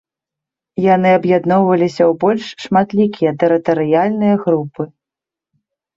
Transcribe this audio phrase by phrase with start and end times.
[0.95, 4.83] Яны аб'ядноўваліся ў больш шматлікія тэрытарыяльныя групы.